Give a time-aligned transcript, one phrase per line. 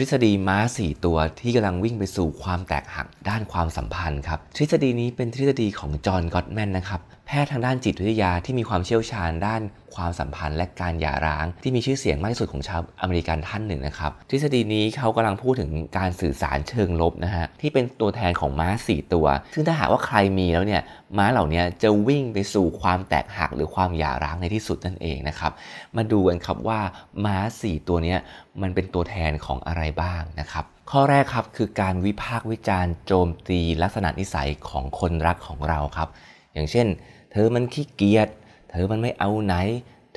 [0.00, 9.62] ทฤษฎีม้า 4 ตัวที่กำลังวิ่งไปสู่ความแตกหักด้านความสัมพันธ์ครับ ทฤษฎีนี้เป็นทฤษฎีของจอห์นก็อตแมนนะครับ แพทย์ทางด้านจิตวิทยาที่มีความเชี่ยวชาญด้าน
[9.96, 20.82] ความสัมพันธ์และการหย่าร้างที่มีชื่อเสียงมากที่สุดของชาวอเมริกันท่านหนึ่งนะครับทฤษฎีนี้เขากำลังพูดถึงการสื่อสารเชิงลบนะฮะที่เป็นตัวแทนของม้า 4 ตัว ซึ่งถ้าหากว่าใครมีแล้วเนี่ย
[21.18, 25.52] ม้าเหล่านี้จะวิ่งไปสู่ความแตกหักหรือความหย่าร้างในที่สุดนั่นเองนะครับ
[25.96, 26.80] มาดูกันครับว่า
[27.24, 28.16] ม้า 4 ตัวนี้
[28.62, 36.08] มันเป็นตัวแทนของอะไรบ้างนะครับข้อแรกครับคือการวิพากษ์วิจารณ์โจมตีลักษณะนิสัยของคนรักของเราครับ
[36.54, 36.86] อย่างเช่น
[37.32, 38.28] เธอมันขี้เกียจ
[38.70, 39.54] เธอมันไม่เอาไหน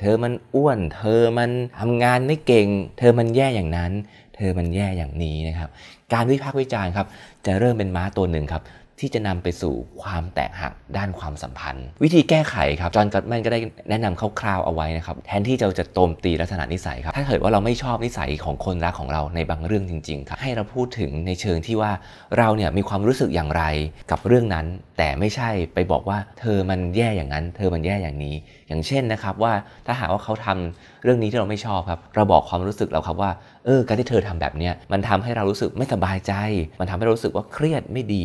[0.00, 1.50] เธอมันอ้วน เธอมัน
[1.80, 2.68] ทำงานไม่เก่ง
[2.98, 3.92] เธอมันแย่อย่างนั้น
[4.36, 5.68] เธอมันแย่อย่างนี้นะครับ
[6.12, 7.06] การวิพากษ์วิจารณ์ครับ
[7.46, 8.62] จะเริ่มเป็นม้าตัวหนึ่งครับ
[9.00, 21.92] ที่จะนำไปสู่ความแตกหักด้านความสัมพันธ์ วิธีแก้ไขครับจอห์นกัตแมนก็ได้แนะนำคร่าวๆเอาไว้นะครับแทนที่เราจะโจมตีลักษณะนิสัยครับถ้าเกิดว่าเราไม่ชอบนิสัยของคนรักของเราในบางเรื่องจริงๆครับให้เราพูดถึงในเชิงที่ว่า
[22.38, 23.62] เราเนี่ยมีความรู้สึกอย่างไร
[24.10, 24.66] กับเรื่องนั้น
[24.98, 28.34] แต่ไม่ใช่ไปบอกว่าเธอมันแย่อย่างนั้น เธอมันแย่อย่างนี้
[28.68, 29.52] อย่างเช่นนะครับว่า
[29.86, 33.30] ถ้าหากว่าเขาทำเรื่องนี้ที่เราไม่ชอบครับเราบอกความรู้สึกเราครับว่า
[33.64, 36.32] เออการที่เธอทำแบบเนี้ยมันทำให้เรารู้สึกไม่สบายใจ
[36.80, 38.24] มันทำให้เรารู้สึกว่าเครียดไม่ดี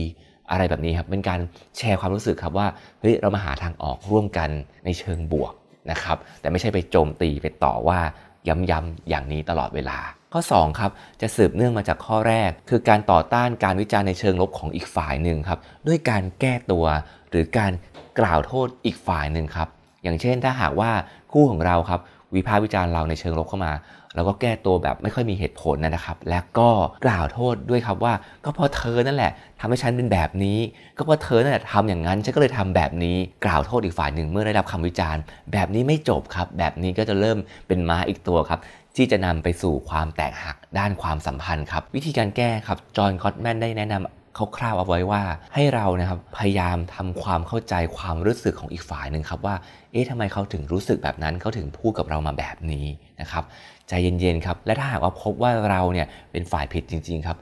[0.51, 1.39] อะไรแบบนี้ครับเป็นการ
[1.77, 2.67] แชร์ความรู้สึกครับว่า
[3.01, 4.49] เฮ้ยเรามาหาทางออกร่วมกัน
[4.85, 5.53] ในเชิงบวก
[5.91, 7.99] นะครับแต่ไม่ใช่ไปโจมตีไปต่อว่า
[8.47, 9.97] ย้ำๆอย่างนี้ตลอดเวลา
[10.33, 16.85] ข้อ2ครับจะสืบเนื่องมาจากข้อแรก คือการต่อต้านการวิจารณ์ในเชิงลบของอีกฝ่ายหนึ่งครับด้วยการแก้ตัว
[17.29, 17.71] หรือการ
[18.19, 19.67] กล่าวโทษอีกฝ่ายหนึ่งครับ
[20.03, 20.91] อย่างเช่นถ้าหากว่า
[21.31, 22.01] คู่ของเราครับ
[22.35, 23.73] วิพากษ์วิจารณ์เราในเชิงลบเข้ามา
[24.15, 26.69] เราก็แก้ตัวแบบไม่ค่อยมีเหตุผลนะครับ และก็
[27.05, 28.13] กล่าวโทษด้วยครับว่า
[28.45, 30.59] ก็เพราะเธอนั่นแหละทำให้ฉันเป็นแบบนี้
[30.97, 35.21] ก็เพราะเธอนั่นแหละทำอย่างนั้นฉันก็เลยทำแบบนี้ กล่าวโทษอีกฝ่ายหนึ่งเมื่อได้รับคำวิจารณ์
[35.53, 38.59] แบบนี้ไม่จบครับ แบบนี้ก็จะเริ่มเป็นม้าอีกตัวครับ
[38.95, 44.18] ที่จะนำไปสู่ความแตกหักด้านความสัมพันธ์ครับ วิธีการแก้ครับจอห์นคอตแมนได้แนะนำ
[44.57, 45.21] คร่าวๆเอาไว้ว่า
[45.53, 49.55] ให้เรานะครับพยายามทำความเข้าใจความรู้สึกของอีกฝ่ายหนึ่งครับว่า
[49.91, 52.85] เอ๊ะทำไมเขาถึงรู้สึกแบบนั้นเขาถึงพูดกับเรามาแบบนี้
[53.21, 53.43] นะครับ
[53.87, 57.37] ใจเย็นๆครับและถ้าหากว่าพบว่าเราเนี่ยเป็นฝ่ายผิดจริง ๆ ครับ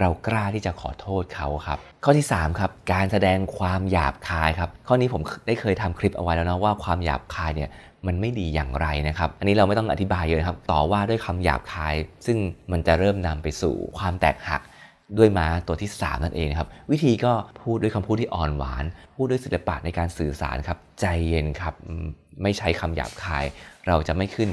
[0.00, 7.70] เรากล้าที่จะขอโทษเขาครับ ข้อที่3ครับการแสดงความหยาบคายครับข้อนี้ผมได้เคยทำคลิปเอาไว้แล้วนะว่าความหยาบคายเนี่ย
[8.06, 11.94] มันไม่ดีอย่างไรนะครับ อันนี้เราไม่ต้องอธิบายเยอะครับ ต่อว่าด้วยคำหยาบคาย
[12.26, 12.38] ซึ่ง
[12.72, 14.62] มันจะเริ่มนำไปสู่ความแตกหัก
[15.18, 18.84] ด้วยม้าตัวที่ 3 นั่นเองครับวิธีก็พูดด้วยคำพูดที่อ่อนหวาน
[19.14, 21.74] พูดด้วยศิลปะในการสื่อสารครับ ใจเย็นครับ
[22.42, 23.44] ไม่ใช้คำหยาบคาย
[23.88, 24.50] เราจะไม่ขึ้น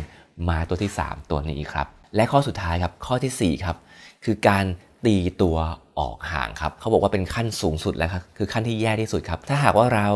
[0.48, 3.78] ม้าตัวที่ 3 ตัวนี้ครับ และข้อสุดท้ายครับข้อที่ 4 ครับ
[4.25, 4.66] คือการ
[5.06, 5.58] ตีตัว
[6.00, 10.08] ออกห่างครับเขาบอกว่าเป็นขั้นสูงสุดแล้วครับคือขั้นที่แย่ที่สุดครับถ้าหากว่าเรา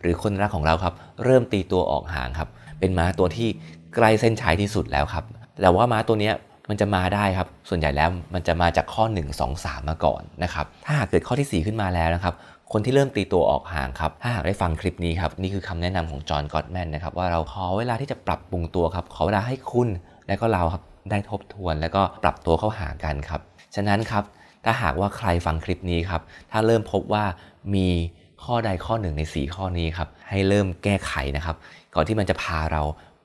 [0.00, 2.48] หรือคนรักของเราครับ เริ่มตีตัวออกห่างครับ
[2.80, 3.48] เป็นม้าตัวที่
[3.94, 5.24] ใกล้เส้นชัยที่สุดแล้วครับ
[5.60, 6.30] แต่ว่าม้าตัวนี้
[6.68, 12.34] มันจะมาได้ครับ ส่วนใหญ่แล้วมันจะมาจากข้อ 1 2 3 มาก่อนนะครับ ถ้าหากเกิดข้อที่ 4 ขึ้นมาแล้วนะครับ
[12.72, 19.88] คนที่เริ่มตีตัวออกห่างครับ ถ้าหากได้ฟังคลิปนี้ครับ นี่คือคำแนะนำของจอห์นก็อตแมนนะครับ ว่าเราขอเวลาที่จะปรับปรุงตัวครับ ขอเวลาให้คุณ
[20.26, 23.40] และก็เราครับได้ทบทวน แล้วก็ปรับตัวเข้าหากันครับ
[23.74, 24.24] ฉะนั้นครับ
[24.64, 27.24] ถ้าหากว่าใครฟังคลิปนี้ครับ ถ้าเริ่มพบว่า
[27.74, 27.88] มี
[28.44, 31.56] ข้อใดข้อหนึ่งใน 4 ข้อนี้ครับ ให้เริ่มแก้ไขนะครับ
[31.94, 32.82] ก่อนที่มันจะพาเรา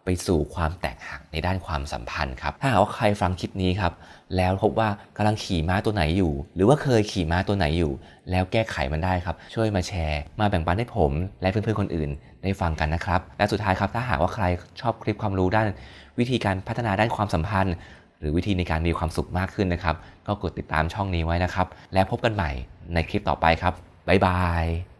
[0.07, 3.93] ไปสู่ความแตกหักในด้านความสัมพันธ์ครับ ถ้าหากว่าใครฟังคลิปนี้ครับ
[4.37, 7.91] แล้วพบว่ากำลังขี่ม้าตัวไหนอยู่ หรือว่าเคยขี่ม้าตัวไหนอยู่
[8.31, 12.09] แล้วแก้ไขมันได้ครับ ช่วยมาแชร์ มาแบ่งปันให้ผม และเพื่อนๆคนอื่น
[12.43, 14.45] ได้ฟังกันนะครับ และสุดท้ายครับ ถ้าหากว่าใคร
[14.81, 15.67] ชอบคลิปความรู้ด้าน
[16.19, 17.75] วิธีการพัฒนาด้านความสัมพันธ์
[18.19, 19.95] หรือวิธีในการมีความสุขมากขึ้นนะครับ
[20.27, 22.51] ก็กดติดตามช่องนี้ไว้นะครับ แล้วพบกันใหม่
[22.93, 23.73] ในคลิปต่อไปครับ
[24.07, 24.96] บ๊ายบาย